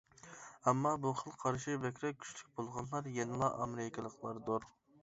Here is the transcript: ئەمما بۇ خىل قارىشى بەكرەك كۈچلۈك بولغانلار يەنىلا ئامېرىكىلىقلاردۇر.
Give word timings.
ئەمما 0.69 0.93
بۇ 1.03 1.11
خىل 1.19 1.35
قارىشى 1.43 1.77
بەكرەك 1.85 2.19
كۈچلۈك 2.25 2.51
بولغانلار 2.61 3.13
يەنىلا 3.21 3.53
ئامېرىكىلىقلاردۇر. 3.61 4.69